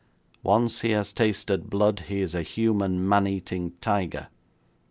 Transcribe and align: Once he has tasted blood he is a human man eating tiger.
Once 0.41 0.81
he 0.81 0.89
has 0.89 1.13
tasted 1.13 1.69
blood 1.69 2.05
he 2.07 2.21
is 2.21 2.33
a 2.33 2.41
human 2.41 3.07
man 3.07 3.27
eating 3.27 3.73
tiger. 3.81 4.29